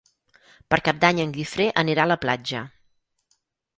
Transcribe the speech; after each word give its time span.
Per 0.73 0.79
Cap 0.87 1.03
d'Any 1.03 1.21
en 1.25 1.35
Guifré 1.37 1.67
anirà 1.85 2.07
a 2.07 2.11
la 2.15 2.19
platja. 2.25 2.67